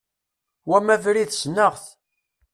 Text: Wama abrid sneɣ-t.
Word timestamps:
Wama 0.69 0.91
abrid 0.95 1.31
sneɣ-t. 1.35 1.83